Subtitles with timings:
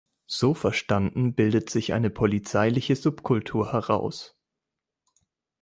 [0.25, 4.35] So verstanden bildet sich eine polizeiliche Subkultur heraus.